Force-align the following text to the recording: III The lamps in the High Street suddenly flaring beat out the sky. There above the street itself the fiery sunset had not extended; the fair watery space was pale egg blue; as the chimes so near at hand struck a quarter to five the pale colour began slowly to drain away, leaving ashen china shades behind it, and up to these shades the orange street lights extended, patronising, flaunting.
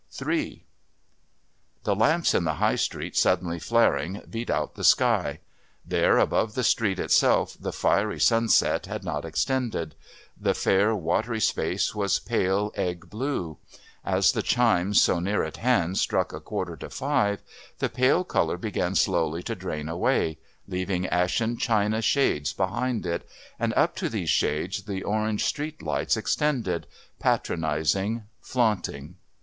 III 0.19 0.65
The 1.83 1.95
lamps 1.95 2.33
in 2.33 2.43
the 2.43 2.55
High 2.55 2.73
Street 2.73 3.15
suddenly 3.15 3.59
flaring 3.59 4.23
beat 4.27 4.49
out 4.49 4.73
the 4.73 4.83
sky. 4.83 5.41
There 5.85 6.17
above 6.17 6.55
the 6.55 6.63
street 6.63 6.97
itself 6.97 7.55
the 7.59 7.71
fiery 7.71 8.19
sunset 8.19 8.87
had 8.87 9.03
not 9.03 9.25
extended; 9.25 9.93
the 10.35 10.55
fair 10.55 10.95
watery 10.95 11.39
space 11.39 11.93
was 11.93 12.17
pale 12.17 12.71
egg 12.73 13.11
blue; 13.11 13.59
as 14.03 14.31
the 14.31 14.41
chimes 14.41 14.99
so 14.99 15.19
near 15.19 15.43
at 15.43 15.57
hand 15.57 15.99
struck 15.99 16.33
a 16.33 16.39
quarter 16.39 16.75
to 16.77 16.89
five 16.89 17.43
the 17.77 17.87
pale 17.87 18.23
colour 18.23 18.57
began 18.57 18.95
slowly 18.95 19.43
to 19.43 19.53
drain 19.53 19.87
away, 19.87 20.39
leaving 20.67 21.05
ashen 21.05 21.57
china 21.59 22.01
shades 22.01 22.53
behind 22.53 23.05
it, 23.05 23.29
and 23.59 23.71
up 23.75 23.95
to 23.97 24.09
these 24.09 24.31
shades 24.31 24.81
the 24.85 25.03
orange 25.03 25.45
street 25.45 25.79
lights 25.83 26.17
extended, 26.17 26.87
patronising, 27.19 28.23
flaunting. 28.41 29.17